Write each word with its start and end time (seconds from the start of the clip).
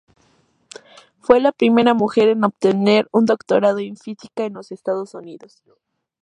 Fue 1.19 1.39
la 1.39 1.51
primera 1.51 1.93
mujer 1.93 2.29
en 2.29 2.43
obtener 2.43 3.07
un 3.11 3.25
doctorado 3.27 3.77
en 3.77 3.95
Física 3.97 4.45
en 4.45 4.53
los 4.55 4.71
Estados 4.71 5.13
Unidos. 5.13 5.61